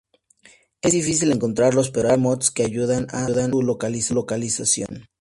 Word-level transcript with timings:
Es 0.81 0.93
difícil 0.93 1.31
encontrarlos, 1.31 1.91
pero 1.91 2.09
hay 2.09 2.17
mods 2.17 2.49
que 2.49 2.63
ayudan 2.65 3.05
a 3.11 3.27
su 3.27 3.61
localización. 4.15 5.09